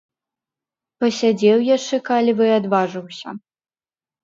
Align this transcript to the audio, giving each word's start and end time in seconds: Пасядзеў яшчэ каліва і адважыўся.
Пасядзеў 1.03 1.59
яшчэ 1.75 1.95
каліва 2.09 2.43
і 2.51 2.55
адважыўся. 2.59 3.29